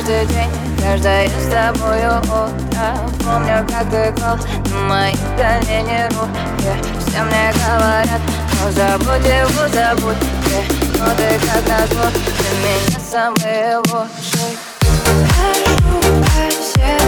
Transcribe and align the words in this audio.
каждый 0.00 0.26
день, 0.26 0.50
каждое 0.80 1.28
с 1.28 1.46
тобою. 1.50 2.20
Утро 2.22 2.96
Помню, 3.24 3.66
как 3.68 3.90
ты 3.90 4.12
клал 4.12 4.38
на 4.72 4.78
мои 4.88 5.14
колени 5.36 6.04
руки 6.14 6.72
Все 6.98 7.22
мне 7.22 7.52
говорят, 7.52 8.20
но 8.54 8.70
забудь 8.70 9.26
его, 9.26 9.68
забудь 9.68 10.16
yeah. 10.46 10.64
Но 10.98 11.04
ну, 11.06 11.10
ты 11.16 11.38
как 11.46 11.64
назло, 11.68 12.06
ты 12.14 12.48
меня 12.62 13.00
самый 13.10 13.76
лучший 13.76 14.52
Прошу, 15.00 15.98
прощай, 16.22 17.00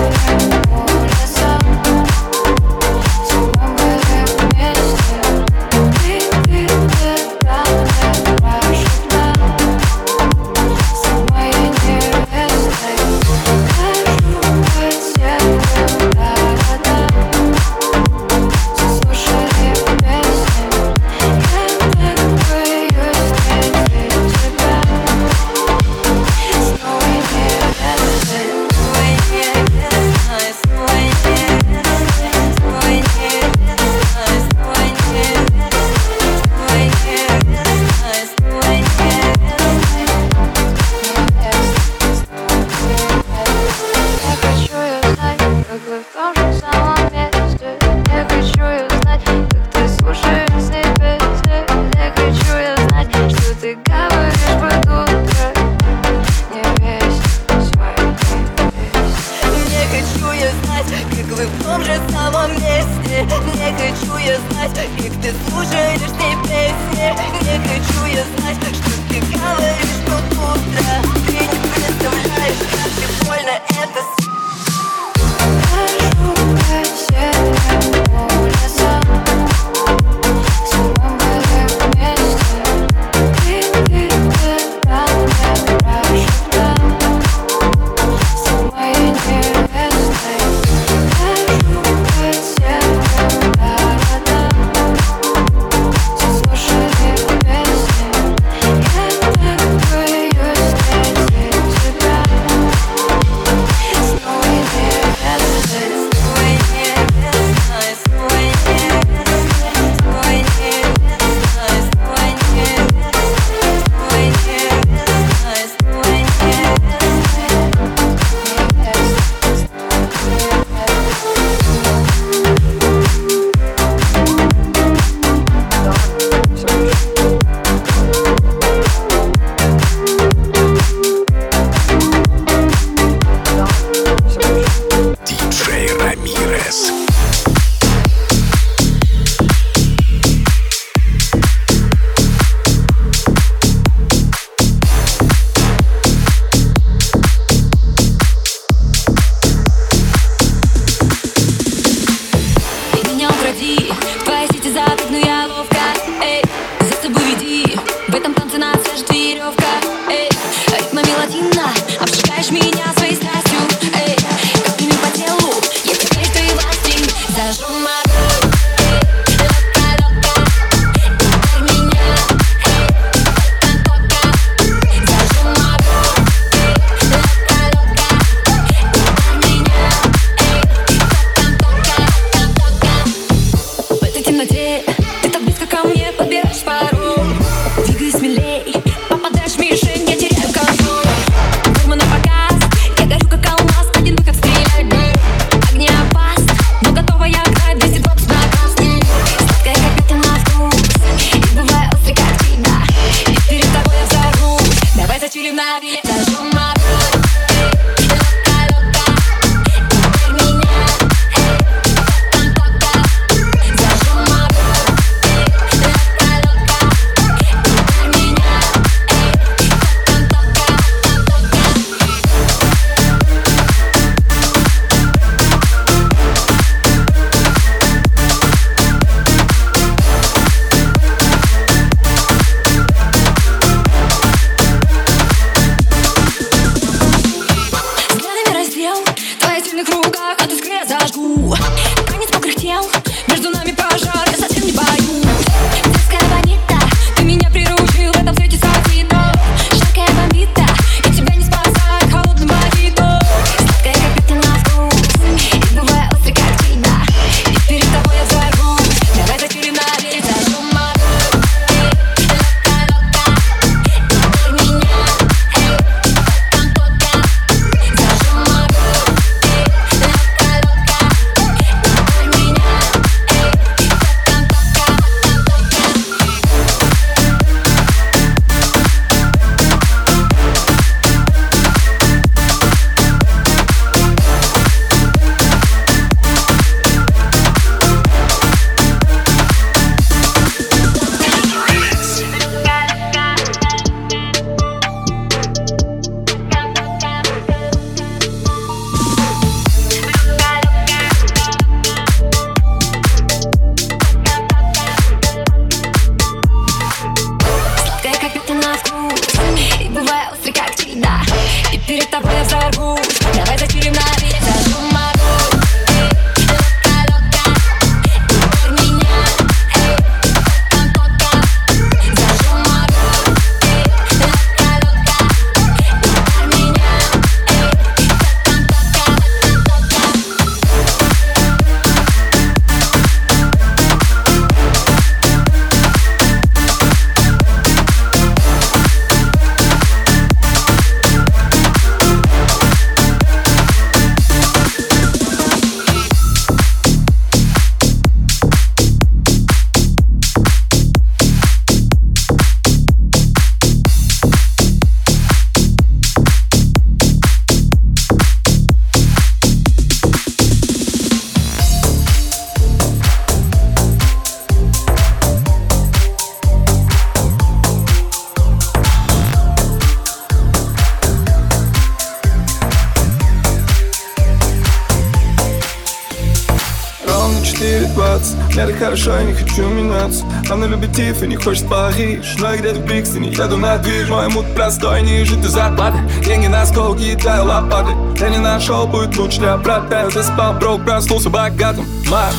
хорошо, 378.83 379.15
я 379.17 379.23
не 379.23 379.33
хочу 379.33 379.69
меняться. 379.69 380.25
Она 380.51 380.67
любит 380.67 380.93
Тиф 380.93 381.23
и 381.23 381.27
не 381.29 381.37
хочет 381.37 381.69
Париж. 381.69 382.35
Но 382.39 382.51
я 382.51 382.57
где-то 382.57 382.81
в 382.81 382.85
Брикстоне, 382.85 383.29
еду 383.29 383.57
на 383.57 383.79
движ. 383.79 384.09
Мой 384.09 384.29
мут 384.29 384.47
простой, 384.57 385.03
не 385.03 385.25
жить 385.25 385.45
из 385.45 385.51
зарплаты. 385.51 385.99
Деньги 386.25 386.49
на 386.49 386.67
стол, 386.67 386.97
кидаю 386.97 387.45
лопаты. 387.45 387.93
Я 388.19 388.31
не 388.31 388.39
нашел, 388.39 388.87
будет 388.89 389.17
лучше 389.17 389.39
для 389.39 389.57
брата. 389.57 390.09
Ты 390.13 390.23
спал, 390.25 390.55
брок, 390.55 390.85
проснулся 390.85 391.31
богатым. 391.31 391.87
Мат, 392.11 392.35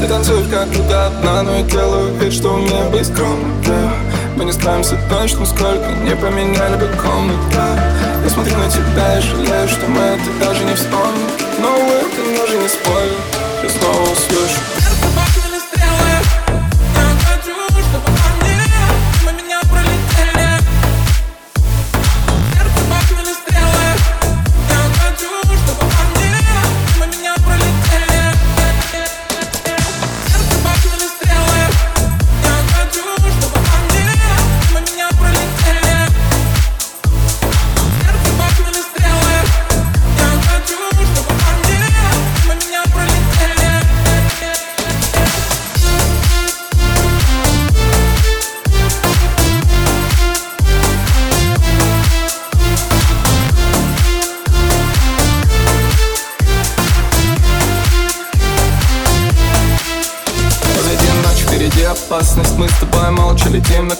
ты 0.00 0.06
танцуешь 0.06 0.46
как 0.50 0.68
будто 0.68 1.06
одна 1.06 1.42
Но 1.42 1.56
я 1.56 1.62
делаю 1.62 2.14
вид, 2.18 2.34
что 2.34 2.52
у 2.52 2.58
меня 2.58 2.84
быть 2.90 3.06
скромным. 3.06 3.56
Мы 4.36 4.44
не 4.44 4.52
справимся 4.52 4.98
точно, 5.08 5.46
сколько 5.46 5.90
не 6.04 6.14
поменяли 6.16 6.76
бы 6.76 6.86
комнаты 7.02 7.56
Я 8.22 8.28
смотрю 8.28 8.58
на 8.58 8.70
тебя 8.70 9.18
и 9.18 9.22
жалею, 9.22 9.68
что 9.68 9.88
мы 9.88 10.00
это 10.00 10.44
даже 10.44 10.64
не 10.64 10.74
вспомним. 10.74 11.30
Но 11.60 11.68
это 11.68 12.44
уже 12.44 12.58
не 12.58 12.68
спойлер, 12.68 13.16
я 13.62 13.70
снова 13.70 14.02
услышу 14.02 14.85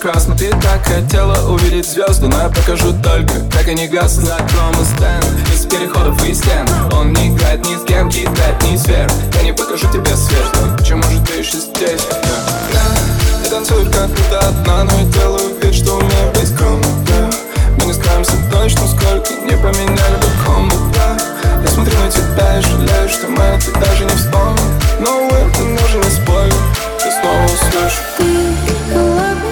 красный 0.06 0.36
Ты 0.36 0.50
так 0.50 0.84
хотела 0.84 1.50
увидеть 1.50 1.88
звезды 1.88 2.28
Но 2.28 2.42
я 2.42 2.48
покажу 2.48 2.92
только, 3.02 3.40
как 3.50 3.68
они 3.68 3.88
гаснут 3.88 4.26
Знакомый 4.26 4.84
стенд 4.84 5.26
из 5.52 5.66
переходов 5.66 6.24
и 6.24 6.34
стен 6.34 6.66
Он 6.92 7.12
не 7.12 7.28
играет 7.28 7.66
ни 7.66 7.76
с 7.76 7.84
кем, 7.84 8.08
кидает 8.10 8.62
ни 8.62 8.76
сфер 8.76 9.10
Я 9.34 9.42
не 9.42 9.52
покажу 9.52 9.88
тебе 9.92 10.16
свет 10.16 10.46
Почему 10.78 11.02
же 11.04 11.20
ты 11.24 11.38
еще 11.38 11.58
здесь? 11.58 12.02
Yeah. 12.02 13.44
Я 13.44 13.50
танцую 13.50 13.90
как 13.90 14.08
будто 14.08 14.38
одна 14.40 14.84
Но 14.84 14.98
я 14.98 15.04
делаю 15.04 15.56
вид, 15.62 15.74
что 15.74 15.96
у 15.96 16.00
меня 16.00 16.32
весь 16.34 16.50
скромно 16.54 16.84
yeah. 16.84 17.34
Мы 17.78 17.86
не 17.86 17.92
скажемся 17.92 18.32
точно, 18.50 18.86
сколько 18.86 19.32
не 19.42 19.56
поменяли 19.56 20.16
бы 20.16 20.28
комнат 20.44 20.78
yeah. 20.96 21.62
Я 21.62 21.68
смотрю 21.68 21.98
на 21.98 22.10
тебя 22.10 22.58
и 22.58 22.62
жалею, 22.62 23.08
что 23.08 23.26
мы 23.28 23.42
это 23.42 23.72
даже 23.80 24.04
не 24.04 24.14
вспомним 24.16 24.80
Но 25.00 25.28
это 25.28 25.60
нужен 25.60 26.00
не 26.00 26.10
спойлер 26.10 26.85
Я 27.26 27.32
снова 27.32 27.44
услышу 27.44 28.02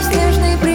встречи 0.01 0.74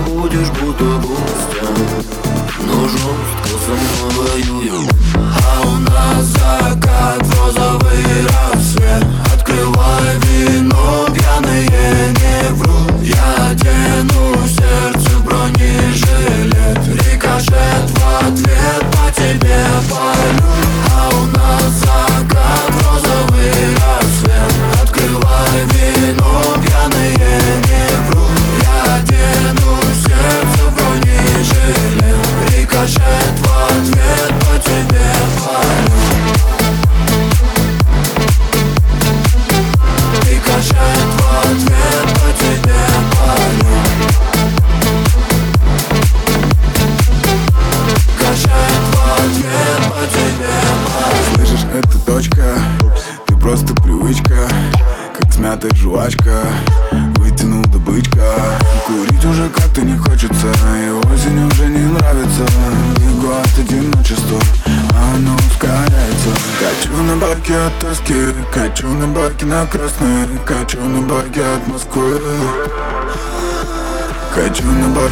будешь 0.00 0.50
будто 0.50 0.97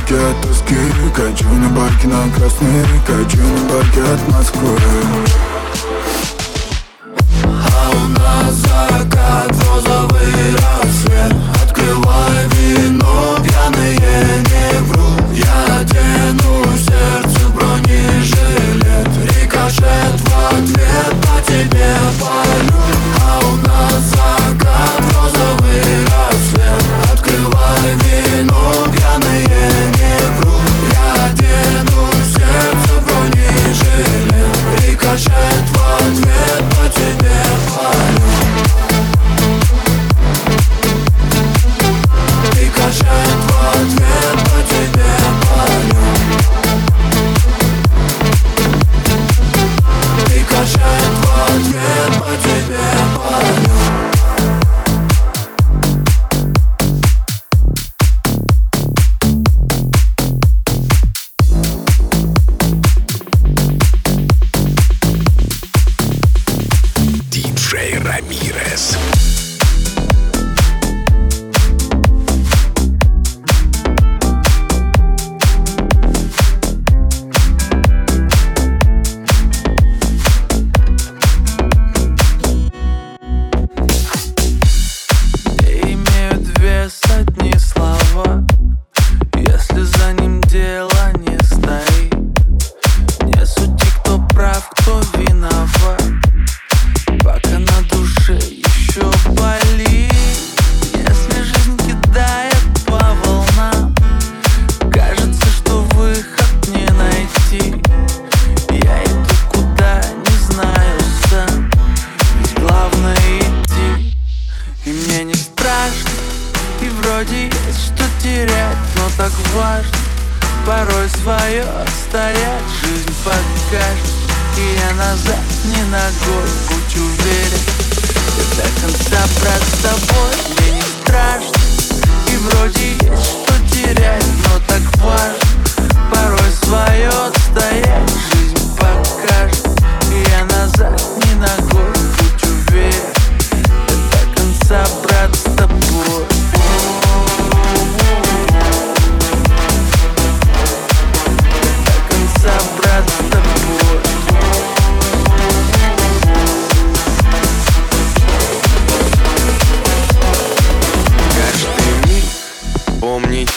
барке 0.07 0.25
от 0.25 0.41
тоски 0.41 0.75
Качу 1.15 1.49
на 1.49 1.69
барке 1.69 2.07
на 2.07 2.33
красный 2.35 2.85
Качу 3.07 3.39
на 3.39 3.73
барке 3.73 4.01
от 4.01 4.29
Москвы. 4.29 5.56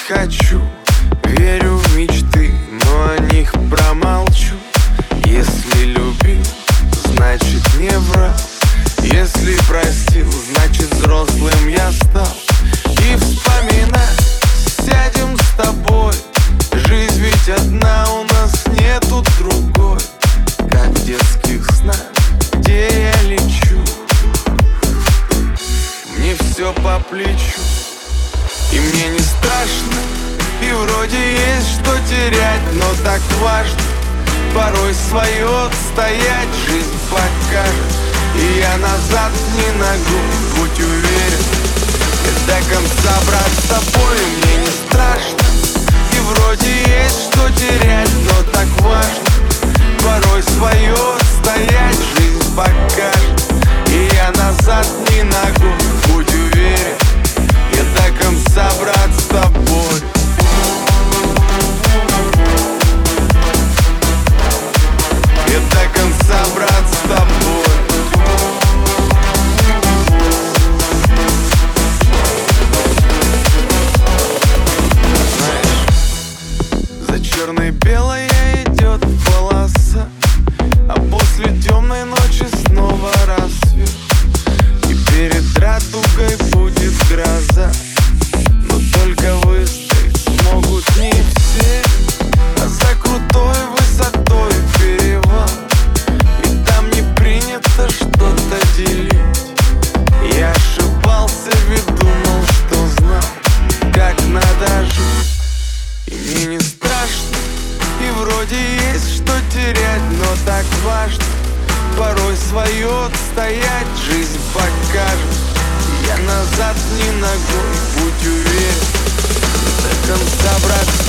Хочу 0.09 0.59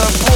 the 0.01 0.30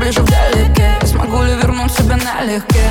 ближе 0.00 0.22
вдалеке 0.22 0.98
смогу 1.04 1.42
ли 1.42 1.54
вернуть 1.54 1.92
себя 1.92 2.16
налегке 2.16 2.90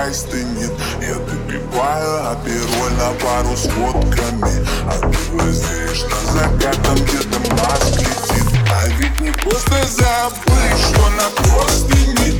чай 0.00 0.14
стынет. 0.14 0.72
Я 1.00 1.14
допиваю 1.14 2.32
апероль 2.32 2.92
на 2.98 3.10
пару 3.22 3.56
с 3.56 3.66
водками. 3.66 4.66
А 4.86 4.92
ты 4.98 5.18
глазеешь 5.30 6.04
на 6.04 6.32
закатом 6.32 6.94
где-то 6.96 7.38
маск 7.52 7.96
летит 7.96 8.46
А 8.70 8.88
ведь 8.88 9.20
не 9.20 9.30
просто 9.30 9.86
забыть, 9.86 10.80
что 10.80 11.10
на 11.10 11.28
простыне 11.36 12.39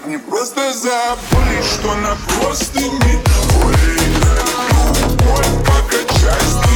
говорит 0.00 0.06
не 0.06 0.18
просто 0.18 0.72
забыли, 0.72 1.62
что 1.62 1.94
на 1.94 2.16
просто 2.40 2.80
не 2.80 3.20
Более 3.62 3.96
любовь, 5.00 5.46
пока 5.66 6.69